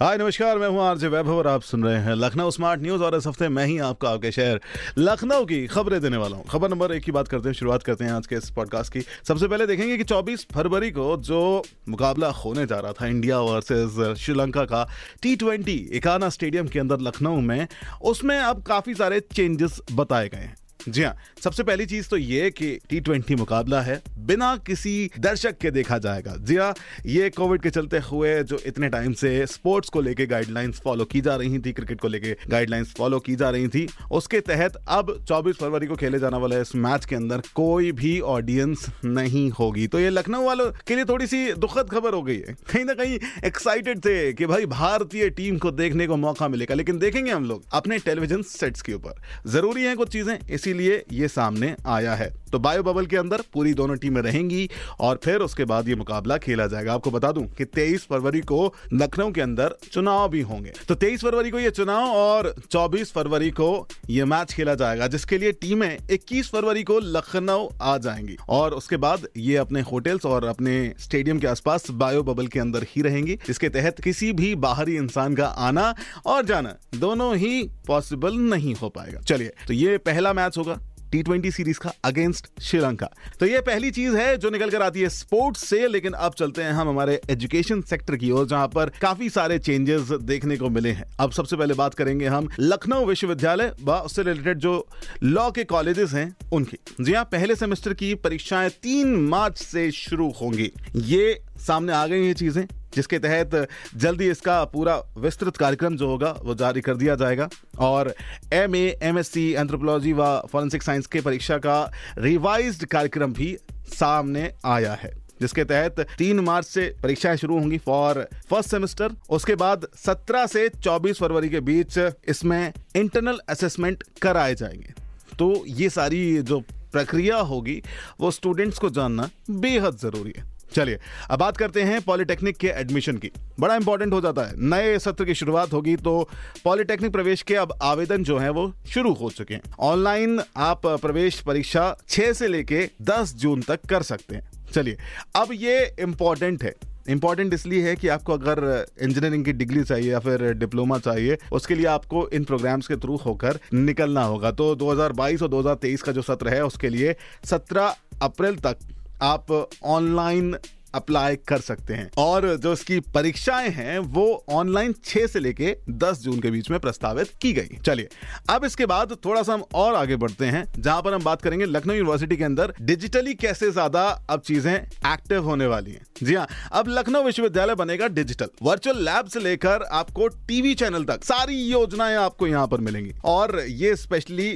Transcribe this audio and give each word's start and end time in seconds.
हाय, 0.00 0.16
नमस्कार, 0.16 0.58
मैं 0.58 0.68
हूँ 0.68 0.80
आरजे 0.80 1.08
वैभव 1.08 1.36
और 1.36 1.46
आप 1.46 1.62
सुन 1.62 1.84
रहे 1.84 1.98
हैं 1.98 2.14
लखनऊ 2.14 2.50
स्मार्ट 2.50 2.80
न्यूज़ 2.82 3.02
और 3.02 3.14
इस 3.14 3.26
हफ़्ते 3.26 3.48
मैं 3.48 3.64
ही 3.66 3.78
आपका 3.78 4.08
आपके 4.10 4.32
शहर 4.32 4.60
लखनऊ 4.98 5.44
की 5.44 5.66
खबरें 5.66 6.00
देने 6.00 6.16
वाला 6.16 6.36
हूँ। 6.36 6.44
खबर 6.44 6.70
नंबर 6.70 6.92
एक 6.92 7.02
की 7.02 7.12
बात 7.12 7.28
करते 7.28 7.48
हैं, 7.48 7.54
शुरुआत 7.54 7.82
करते 7.82 8.04
हैं 8.04 8.12
आज 8.12 8.26
के 8.26 8.36
इस 8.36 8.50
पॉडकास्ट 8.50 8.92
की। 8.92 9.00
सबसे 9.00 9.48
पहले 9.48 9.66
देखेंगे 9.66 9.96
कि 9.96 10.04
24 10.04 10.46
फरवरी 10.54 10.90
को 10.90 11.16
जो 11.16 11.62
मुकाबला 11.88 12.28
होने 12.28 12.66
जा 12.66 12.80
रहा 12.80 12.92
था, 12.92 13.06
इंडिया 13.06 13.40
वर्सेस 13.40 14.18
श्रीलंका 14.18 14.64
का 14.64 14.86
टी 15.22 15.34
ट्वेंटी 15.36 15.76
इकाना 15.92 16.28
स्टेडियम 16.28 16.68
के 16.68 16.78
अंदर 16.78 17.00
लखनऊ 17.00 17.40
में, 17.40 17.66
उसमें 18.02 18.38
अब 18.38 18.62
काफ़ी 18.62 18.94
सारे 18.94 19.20
चेंजेस 19.20 19.80
बताए 19.92 20.28
गए 20.28 20.38
हैं। 20.38 20.56
जी 20.88 21.02
हाँ 21.02 21.14
सबसे 21.44 21.62
पहली 21.62 21.86
चीज़ 21.86 22.08
तो 22.08 22.16
ये 22.16 22.50
कि 22.50 22.66
टी 22.90 23.00
ट्वेंटी 23.00 23.34
मुकाबला 23.34 23.80
है, 23.80 24.00
बिना 24.18 24.54
किसी 24.56 25.10
दर्शक 25.18 25.56
के 25.58 25.70
देखा 25.70 25.98
जाएगा। 25.98 26.34
जी 26.38 26.56
हाँ 26.56 26.74
ये 27.06 27.30
कोविड 27.30 27.62
के 27.62 27.70
चलते 27.70 27.98
हुए 28.00 28.42
जो 28.44 28.58
इतने 28.66 28.88
टाइम 28.88 29.12
से 29.12 29.46
स्पोर्ट्स 29.46 29.88
को 29.88 30.00
लेके 30.00 30.26
गाइडलाइंस 30.26 30.80
फॉलो 30.84 31.04
की 31.04 31.20
जा 31.20 31.36
रही 31.36 31.58
थी 31.58 31.72
क्रिकेट 31.72 32.00
को 32.00 32.08
लेके 32.08 32.36
गाइडलाइंस 32.48 32.94
फॉलो 32.98 33.18
की 33.20 33.36
जा 33.36 33.50
रही 33.50 33.68
थी, 33.68 33.86
उसके 34.12 34.40
तहत 34.42 34.76
अब 34.88 35.14
24 35.24 35.56
फरवरी 35.56 35.86
को 35.86 35.96
खेले 35.96 36.18
जाने 36.18 36.38
वाले 36.38 36.60
इस 36.60 36.74
मैच 36.76 37.04
के 37.04 37.16
अंदर 37.16 37.42
कोई 37.54 37.90
भी 37.94 38.18
ऑडियंस 38.20 38.86
नहीं 39.04 39.48
होगी। 39.50 39.86
तो 39.86 40.00
ये 40.00 40.10
लखनऊ 40.10 40.44
वालों 40.44 40.70
के 40.86 40.96
लिए 40.96 41.04
थोड़ी 41.04 41.26
सी 41.26 41.52
दुखद 41.54 41.90
खबर 41.90 42.14
हो 42.14 42.22
गई 42.22 42.36
है। 42.38 42.54
कहीं 42.64 42.84
ना 42.84 42.94
कहीं 42.94 43.18
एक्साइटेड 43.44 44.04
थे 44.04 44.32
कि 44.32 44.46
भाई 44.46 44.66
भारतीय 44.68 45.28
टीम 45.32 45.58
को 45.58 45.70
देखने 45.72 46.06
को 46.06 46.16
मौका 46.18 46.48
मिलेगा, 46.48 46.74
लेकिन 46.74 46.98
देखेंगे 46.98 47.30
हम 47.30 47.44
लोग 47.44 47.64
अपने 47.72 47.98
टेलीविज़न 48.00 48.42
सेट्स 48.44 48.82
के 48.82 48.94
ऊपर। 48.94 49.20
ज़रूरी 49.48 49.84
है 49.84 49.94
कुछ 49.96 50.08
चीज़ें 50.08 50.38
इसी 50.46 50.72
इसीलिए 50.76 51.04
ये 51.12 51.28
सामने 51.28 51.74
आया 51.86 52.14
है। 52.14 52.34
तो 52.52 52.58
बायो 52.58 52.82
बबल 52.82 53.06
के 53.06 53.16
अंदर 53.16 53.42
पूरी 53.52 53.72
दोनों 53.74 53.96
टीमें 53.96 54.20
रहेंगी 54.22 54.68
और 55.00 55.18
फिर 55.24 55.40
उसके 55.40 55.64
बाद 55.64 55.88
ये 55.88 55.94
मुकाबला 55.94 56.36
खेला 56.38 56.66
जाएगा। 56.66 56.92
आपको 56.94 57.10
बता 57.10 57.30
दूँ 57.32 57.46
कि 57.48 57.64
23 57.64 58.06
फरवरी 58.06 58.40
को 58.40 58.74
लखनऊ 58.92 59.32
के 59.32 59.40
अंदर 59.40 59.74
चुनाव 59.92 60.28
भी 60.28 60.40
होंगे। 60.40 60.72
तो 60.88 60.94
23 60.94 61.22
फरवरी 61.22 61.50
को 61.50 61.58
ये 61.58 61.70
चुनाव 61.70 62.12
और 62.12 62.54
24 62.70 63.12
फरवरी 63.12 63.50
को 63.50 63.88
ये 64.10 64.24
मैच 64.24 64.52
खेला 64.52 64.74
जाएगा, 64.74 65.06
जिसके 65.06 65.38
लिए 65.38 65.52
टीमें 65.52 65.98
21 66.10 66.50
फरवरी 66.50 66.82
को 66.82 66.98
लखनऊ 66.98 67.68
आ 67.82 67.96
जाएँगी 67.98 68.36
और 68.48 68.74
उसके 68.74 68.96
बाद 68.96 69.26
ये 69.36 69.56
अपने 69.56 69.80
होटल्स 69.82 70.26
और 70.26 70.44
अपने 70.44 70.76
स्टेडियम 70.98 71.38
के 71.38 71.46
आसपास 71.46 71.90
बायो 71.90 72.22
बबल 72.22 72.46
के 72.46 72.60
अंदर 72.60 72.86
ही 72.88 73.02
रहेंगी। 73.02 73.38
जिसके 73.46 73.68
तहत 73.68 74.00
किसी 74.00 74.32
भी 74.32 74.54
बाहरी 74.54 74.96
इंसान 74.96 75.34
का 75.34 75.46
आना 75.46 75.94
और 76.26 76.44
जाना 76.44 76.74
दोनों 76.94 77.34
ही 77.36 77.62
पॉसिबल 77.86 78.34
नहीं 78.46 78.74
हो 78.74 78.88
पाएगा। 78.88 79.20
चलिए 79.20 79.52
तो 79.66 79.74
ये 79.74 79.98
पहला 79.98 80.32
मैच 80.32 80.58
होगा 80.58 80.65
टी 81.12 81.22
ट्वेंटी 81.22 81.50
सीरीज़ 81.50 81.78
का 81.78 81.92
अगेंस्ट 82.04 82.46
श्रीलंका। 82.62 83.08
तो 83.40 83.46
ये 83.46 83.60
पहली 83.60 83.90
चीज़ 83.90 84.16
है 84.16 84.36
जो 84.36 84.50
निकल 84.50 84.70
कर 84.70 84.82
आती 84.82 85.00
है 85.00 85.08
स्पोर्ट्स 85.08 85.64
से, 85.64 85.88
लेकिन 85.88 86.12
अब 86.12 86.34
चलते 86.34 86.62
हैं 86.62 86.72
हम 86.72 86.88
हमारे 86.88 87.20
एजुकेशन 87.30 87.80
सेक्टर 87.80 88.16
की 88.16 88.30
ओर, 88.30 88.46
जहाँ 88.46 88.68
पर 88.68 88.90
काफ़ी 89.02 89.30
सारे 89.30 89.58
चेंजेस 89.58 90.02
देखने 90.02 90.56
को 90.56 90.68
मिले 90.68 90.90
हैं। 90.90 91.04
अब 91.20 91.32
सबसे 91.32 91.56
पहले 91.56 91.74
बात 91.74 91.94
करेंगे 91.94 92.26
हम 92.26 92.48
लखनऊ 92.60 93.06
विश्वविद्यालय 93.06 93.72
व 93.82 93.92
उससे 93.92 94.22
रिलेटेड 94.22 94.58
जो 94.58 94.86
लॉ 95.22 95.50
के 95.50 95.64
कॉलेजेस 95.64 96.12
हैं, 96.12 96.36
उनकी। 96.52 97.04
जी 97.04 97.12
हाँ 97.12 97.24
पहले 97.24 97.56
सेमेस्टर 97.56 97.94
की 97.94 98.14
परीक्षाएँ 98.14 98.70
तीन 98.70 99.16
मार्च 99.16 99.58
से 99.58 99.90
शुरू 99.90 100.30
होंगी। 100.30 100.72
ये 100.96 101.40
सामने 101.58 101.92
आ 101.92 102.06
गई 102.06 102.26
ये 102.26 102.34
चीज़ें। 102.34 102.66
जिसके 102.96 103.18
तहत 103.18 103.68
जल्दी 103.96 104.30
इसका 104.30 104.62
पूरा 104.64 104.96
विस्तृत 105.18 105.56
कार्यक्रम 105.56 105.96
जो 105.96 106.08
होगा, 106.08 106.30
वो 106.42 106.54
जारी 106.54 106.80
कर 106.80 106.96
दिया 106.96 107.14
जाएगा। 107.14 107.48
और 107.80 108.14
M 108.52 108.76
A 108.76 108.86
M 109.02 109.18
S 109.18 109.28
C 109.28 109.50
anthropology 109.52 110.12
व 110.12 110.24
फॉरेंसिक 110.52 110.82
साइंस 110.82 111.06
के 111.06 111.20
परीक्षा 111.20 111.58
का 111.58 111.78
रिवाइज्ड 112.18 112.84
कार्यक्रम 112.86 113.32
भी 113.32 113.56
सामने 113.88 114.50
आया 114.64 114.92
है, 114.94 115.12
जिसके 115.40 115.64
तहत 115.64 116.00
तीन 116.18 116.40
मार्च 116.40 116.66
से 116.66 116.86
परीक्षाएँ 117.02 117.36
शुरू 117.36 117.58
होंगी 117.58 117.78
फॉर 117.78 118.22
फ़र्स्ट 118.50 118.70
सेमेस्टर 118.70 119.16
उसके 119.30 119.54
बाद 119.54 119.86
17 119.96 120.46
से 120.46 120.68
24 120.68 121.20
फरवरी 121.20 121.48
के 121.48 121.60
बीच 121.60 121.98
इसमें 122.28 122.72
इंटरनल 122.96 123.40
असेसमेंट 123.48 124.04
कराए 124.22 124.54
जाएँगे। 124.54 124.94
तो 125.38 125.64
ये 125.68 125.90
सारी 125.90 126.42
जो 126.42 126.60
प्रक्रिया 126.92 127.36
होगी, 127.36 127.82
वो 128.20 128.30
स्टूडेंट्स 128.30 128.78
को 128.78 128.90
जानना 128.90 129.28
बेहद 129.50 129.96
ज़रूरी 129.98 130.32
है। 130.36 130.55
चलिए, 130.76 130.98
अब 131.30 131.38
बात 131.38 131.56
करते 131.56 131.82
हैं 131.82 132.00
पॉलिटेक्निक 132.02 132.56
के 132.56 132.68
एडमिशन 132.68 133.16
की। 133.16 133.30
बड़ा 133.60 133.74
इंपॉर्टेंट 133.74 134.12
हो 134.12 134.20
जाता 134.20 134.42
है। 134.42 134.52
नए 134.56 134.98
सत्र 134.98 135.24
की 135.24 135.34
शुरुआत 135.34 135.72
होगी 135.72 135.94
तो 135.96 136.28
पॉलिटेक्निक 136.64 137.12
प्रवेश 137.12 137.42
के 137.42 137.54
अब 137.54 137.72
आवेदन 137.82 138.24
जो 138.24 138.38
है 138.38 138.50
वो 138.50 138.72
शुरू 138.86 139.12
हो 139.12 139.30
चुके 139.30 139.54
हैं। 139.54 139.62
ऑनलाइन 139.80 140.40
आप 140.56 140.86
प्रवेश 140.86 141.40
परीक्षा 141.40 141.96
6 142.08 142.32
से 142.32 142.48
लेके 142.48 142.88
10 143.02 143.34
जून 143.34 143.62
तक 143.62 143.86
कर 143.86 144.02
सकते 144.02 144.34
हैं। 144.34 144.50
चलिए, 144.72 144.96
अब 145.36 145.48
ये 145.52 145.94
इंपॉर्टेंट 146.00 146.62
है। 146.62 146.74
इंपॉर्टेंट 147.08 147.54
इसलिए 147.54 147.82
है 147.82 147.94
कि 147.96 148.08
आपको 148.08 148.32
अगर 148.32 148.86
इंजीनियरिंग 149.02 149.44
की 149.44 149.52
डिग्री 149.52 149.84
चाहिए 149.84 150.10
या 150.10 150.18
फिर 150.18 150.42
डिप्लोमा 150.52 150.98
चाहिए, 150.98 151.38
उसके 151.52 151.74
लिए 151.74 151.86
आपको 151.86 152.28
इन 152.28 152.44
प्रोग्राम्स 152.44 152.86
के 152.86 152.96
थ्रू 152.96 153.16
होकर 153.16 153.58
निकलना 153.74 154.24
होगा। 154.24 154.50
तो 154.50 154.74
2022 154.74 155.42
और 155.42 155.48
2023 155.48 156.02
का 156.02 156.12
जो 156.12 156.22
सत्र 156.22 156.48
है, 156.48 156.64
उसके 156.64 156.88
लिए 156.88 157.16
17 157.44 157.96
अप्रैल 158.22 158.56
तक 158.56 158.78
आप 159.22 159.68
ऑनलाइन 159.84 160.56
अप्लाई 160.94 161.36
कर 161.38 161.60
सकते 161.60 161.94
हैं। 161.94 162.10
और 162.18 162.44
जो 162.56 162.72
इसकी 162.72 162.98
परीक्षाएँ 163.14 163.68
हैं, 163.70 163.98
वो 163.98 164.44
ऑनलाइन 164.50 164.94
6 165.04 165.26
से 165.26 165.40
लेके 165.40 165.74
10 165.94 166.20
जून 166.20 166.38
के 166.40 166.50
बीच 166.50 166.70
में 166.70 166.78
प्रस्तावित 166.80 167.32
की 167.42 167.52
गई 167.52 167.78
चलिए, 167.86 168.08
अब 168.50 168.64
इसके 168.64 168.86
बाद 168.86 169.16
थोड़ा 169.24 169.42
सा 169.42 169.54
हम 169.54 169.64
और 169.74 169.94
आगे 169.94 170.16
बढ़ते 170.16 170.46
हैं, 170.46 170.64
जहाँ 170.78 171.02
पर 171.02 171.14
हम 171.14 171.24
बात 171.24 171.42
करेंगे 171.42 171.64
लखनऊ 171.64 171.94
यूनिवर्सिटी 171.94 172.36
के 172.36 172.44
अंदर 172.44 172.72
डिजिटली 172.82 173.34
कैसे 173.34 173.70
ज़्यादा 173.70 174.04
अब 174.30 174.40
चीज़ें 174.40 174.74
एक्टिव 174.74 175.44
होने 175.44 175.66
वाली 175.66 175.90
हैं। 175.90 176.04
जी 176.22 176.34
हाँ 176.34 176.46
अब 176.72 176.88
लखनऊ 176.88 177.24
विश्वविद्यालय 177.24 177.74
बनेगा 177.74 178.08
डिजिटल। 178.08 178.48
वर्चुअल 178.62 179.04
लैब 179.04 179.26
से 179.26 179.40
लेकर 179.40 179.82
आपको 179.92 180.28
टीवी 180.48 180.74
चैनल 180.74 181.04
तक 181.04 181.24
सारी 181.24 181.60
योजनाएँ 181.62 182.16
आपको 182.16 182.46
यहाँ 182.46 182.66
पर 182.66 182.80
मिलेंगी। 182.80 183.12
और 183.24 183.60
ये 183.60 183.94
स्पेशली 183.96 184.50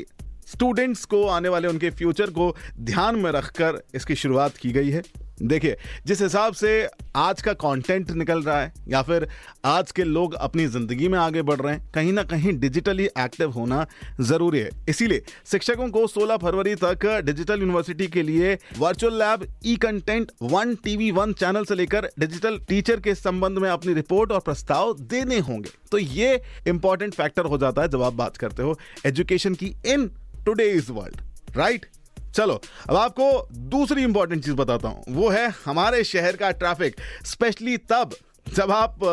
स्टूडेंट्स 0.52 1.04
को, 1.04 1.24
आने 1.24 1.48
वाले 1.48 1.68
उनके 1.68 1.90
फ्यूचर 1.92 2.30
को 2.30 2.54
ध्यान 2.82 3.16
में 3.16 3.30
रखकर 3.32 3.82
इसकी 3.94 4.14
शुरुआत 4.16 4.56
की 4.56 4.72
गई 4.72 4.90
है। 4.90 5.02
देखिए, 5.42 5.76
जिस 6.06 6.20
हिसाब 6.22 6.54
से 6.54 6.70
आज 7.16 7.40
का 7.42 7.52
कंटेंट 7.54 8.10
निकल 8.12 8.42
रहा 8.42 8.60
है, 8.60 8.72
या 8.88 9.00
फिर 9.02 9.26
आज 9.64 9.92
के 9.92 10.04
लोग 10.04 10.34
अपनी 10.36 10.66
ज़िंदगी 10.66 11.08
में 11.08 11.18
आगे 11.18 11.42
बढ़ 11.42 11.60
रहे 11.60 11.74
हैं, 11.74 11.90
कहीं 11.94 12.12
ना 12.12 12.22
कहीं 12.22 12.52
डिजिटली 12.60 13.04
एक्टिव 13.04 13.50
होना 13.50 13.86
ज़रूरी 14.20 14.58
है। 14.58 14.70
इसीलिए 14.88 15.22
शिक्षकों 15.46 15.88
को 15.90 16.06
16 16.08 16.36
फरवरी 16.36 16.74
तक 16.74 17.06
डिजिटल 17.24 17.60
यूनिवर्सिटी 17.60 18.06
के 18.06 18.22
लिए 18.22 18.56
virtual 18.78 19.18
lab 19.18 19.46
E 19.66 19.76
content 19.76 20.32
one 20.42 20.74
TV 20.84 21.10
one 21.10 21.32
channel 21.32 21.64
से 21.64 21.74
लेकर 21.74 22.10
डिजिटल 22.18 22.58
टीचर 22.68 23.00
के 23.00 23.14
संबंध 23.14 23.58
में 23.58 23.70
अपनी 23.70 23.94
रिपोर्ट 23.94 24.32
और 24.32 24.40
प्रस्ताव 24.40 24.94
देने 25.00 25.38
होंगे। 25.40 25.70
तो 25.90 25.98
ये 25.98 26.40
इंपॉर्टेंट 26.68 27.14
फैक्टर 27.14 27.44
हो 27.44 27.58
जाता 27.58 27.82
है 27.82 27.88
जब 27.88 28.02
आप 28.02 28.12
बात 28.14 28.36
करते 28.36 28.62
हो 28.62 28.78
एजुकेशन 29.06 29.54
की 29.54 29.74
इन 29.86 30.10
टूडेज 30.46 30.90
वर्ल्ड 30.90 31.56
राइट 31.56 31.86
चलो, 32.34 32.60
अब 32.90 32.96
आपको 32.96 33.48
दूसरी 33.70 34.02
इंपॉर्टेंट 34.02 34.44
चीज़ 34.44 34.54
बताता 34.54 34.88
हूँ। 34.88 35.02
वो 35.10 35.28
है 35.28 35.48
हमारे 35.64 36.02
शहर 36.04 36.36
का 36.36 36.50
ट्रैफ़िक 36.52 37.00
स्पेशली 37.26 37.76
तब 37.90 38.14
जब 38.54 38.70
आप 38.70 39.04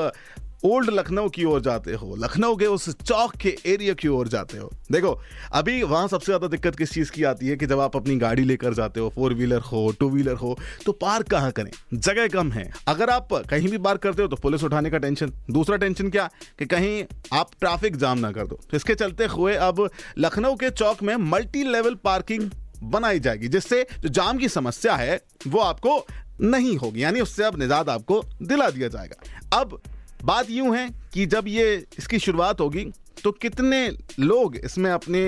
ओल्ड 0.64 0.90
लखनऊ 0.90 1.30
की 1.30 1.44
ओर 1.44 1.62
जाते 1.62 1.94
हो, 1.94 2.16
लखनऊ 2.16 2.56
के 2.56 2.66
उस 2.66 2.90
चौक 2.98 3.36
के 3.36 3.56
एरिया 3.66 3.94
की 3.94 4.08
ओर 4.08 4.28
जाते 4.28 4.58
हो। 4.58 4.70
देखो, 4.92 5.12
अभी 5.52 5.82
वहाँ 5.84 6.08
सबसे 6.08 6.26
ज़्यादा 6.26 6.48
दिक्कत 6.48 6.76
किस 6.76 6.92
चीज़ 6.92 7.12
की 7.12 7.24
आती 7.24 7.48
है 7.48 7.56
कि 7.56 7.66
जब 7.66 7.80
आप 7.80 7.96
अपनी 7.96 8.16
गाड़ी 8.16 8.44
लेकर 8.44 8.74
जाते 8.74 9.00
हो 9.00 9.10
फोर 9.10 9.34
व्हीलर 9.34 9.60
हो 9.62 9.92
टू 10.00 10.10
व्हीलर 10.10 10.36
हो 10.36 10.58
तो 10.86 10.92
पार्क 10.94 11.28
कहाँ 11.28 11.52
करें? 11.52 11.72
जगह 11.94 12.28
कम 12.28 12.52
है। 12.52 12.70
अगर 12.88 13.10
आप 13.10 13.34
कहीं 13.50 13.70
भी 13.70 13.78
पार्क 13.78 14.02
करते 14.02 14.22
हो 14.22 14.28
तो 14.28 14.36
पुलिस 14.36 14.64
उठाने 14.64 14.90
का 14.90 14.98
टेंशन 14.98 15.34
दूसरा 15.52 15.78
टेंशन 15.78 16.10
क्या? 16.10 16.30
कि 16.60 16.66
कहीं 16.66 17.04
आप 17.34 17.52
ट्रैफ़िक 17.60 17.96
जाम 17.96 18.20
ना 18.20 18.32
कर 18.32 18.48
दो। 18.48 18.60
तो 18.72 18.78
इसके 18.78 18.96
चलते 18.96 19.26
हुए 19.28 19.56
अब 19.56 19.90
लखनऊ 20.18 20.56
के 20.56 20.70
चौक 20.72 21.04
में 21.04 21.16
मल्टी 21.16 21.64
लेवल 21.64 21.96
पार्किंग 21.96 22.50
बनाई 22.84 23.20
जाएगी, 23.20 23.48
जिससे 23.48 23.86
जो 24.00 24.10
जाम 24.10 24.38
की 24.38 24.50
समस्या 24.50 24.96
है, 24.96 25.20
वो 25.48 25.60
आपको 25.60 26.06
नहीं 26.42 26.76
होगी। 26.78 27.04
यानी 27.04 27.22
उससे 27.22 27.44
अब 27.44 27.60
निजात 27.60 27.90
आपको 27.90 28.22
दिला 28.42 28.70
दिया 28.70 28.88
जाएगा। 28.88 29.60
अब 29.60 29.80
बात 30.24 30.50
यूँ 30.50 30.76
है 30.76 30.90
कि 31.14 31.26
जब 31.26 31.48
ये 31.48 31.86
इसकी 31.98 32.20
शुरुआत 32.20 32.60
होगी 32.60 32.86
तो 33.24 33.32
कितने 33.32 33.88
लोग 34.20 34.56
इसमें 34.56 34.90
अपने 34.92 35.22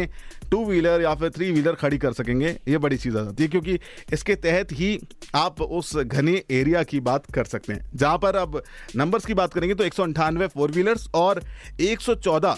टू 0.52 0.64
व्हीलर 0.66 1.02
या 1.02 1.14
फिर 1.16 1.30
थ्री 1.30 1.52
व्हीलर 1.52 1.74
खड़ी 1.74 1.98
कर 1.98 2.14
सकेंगे? 2.14 2.50
ये 2.68 2.78
बड़ी 2.78 2.98
चीज़ 2.98 3.18
आ 3.18 3.24
जाती 3.24 3.44
है, 3.44 3.50
क्योंकि 3.50 3.80
इसके 4.14 4.36
तहत 4.36 4.72
ही 4.72 5.00
आप 5.36 5.62
उस 5.62 5.96
घने 5.98 6.42
एरिया 6.52 6.84
की 6.84 7.00
बात 7.00 7.32
कर 7.32 7.46
सकते 7.46 7.74
हैं। 7.74 7.90
जहाँ 7.96 8.18
पर 8.18 8.36
अब 8.36 8.62
नंबर्स 8.96 9.26
की 9.26 9.34
बात 9.34 9.54
करेंगे 9.54 9.76
तो 9.76 9.84
एक 9.84 9.94
फोर 9.94 10.72
व्हीलर्स 10.72 11.08
और 11.16 11.44
114 11.82 12.58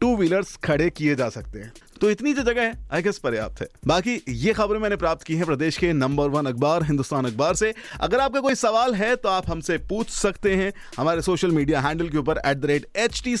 टू 0.00 0.16
व्हीलर्स 0.16 0.56
खड़े 0.56 0.90
किए 0.90 1.14
जा 1.14 1.28
सकते 1.28 1.58
हैं। 1.58 1.72
तो 2.00 2.10
इतनी 2.10 2.34
जो 2.34 2.42
जगह 2.42 2.62
है 2.62 2.88
आई 2.92 3.02
गेस 3.02 3.18
पर्याप्त 3.18 3.60
है। 3.60 3.66
बाकी 3.86 4.22
ये 4.28 4.52
खबरें 4.52 4.80
मैंने 4.80 4.96
प्राप्त 4.96 5.22
की 5.22 5.34
है 5.34 5.44
प्रदेश 5.44 5.76
के 5.76 5.92
नंबर 5.92 6.28
वन 6.28 6.46
अखबार, 6.46 6.84
हिंदुस्तान 6.84 7.24
अखबार 7.24 7.54
से। 7.54 7.74
अगर 8.00 8.20
आपका 8.20 8.40
कोई 8.40 8.54
सवाल 8.54 8.94
है 8.94 9.16
तो 9.16 9.28
आप 9.28 9.50
हमसे 9.50 9.78
पूछ 9.78 10.10
सकते 10.10 10.56
हैं 10.56 10.72
हमारे 10.98 11.22
सोशल 11.22 11.50
मीडिया 11.50 11.80
हैंडल 11.80 12.08
के 12.08 12.18
ऊपर 12.18 12.40
at 12.46 12.56
the 12.56 12.64
rate 12.64 12.86
H 12.96 13.22
T 13.24 13.36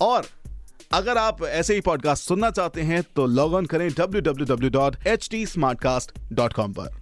और 0.00 0.26
अगर 0.92 1.18
आप 1.18 1.44
ऐसे 1.44 1.74
ही 1.74 1.80
पॉडकास्ट 1.80 2.24
सुनना 2.24 2.50
चाहते 2.50 2.80
हैं 2.80 3.04
तो 3.16 3.26
लॉग 3.26 3.54
ऑन 3.54 3.66
करें 3.66 3.90
www.htsmartcast.com 3.90 6.72
पर। 6.72 7.01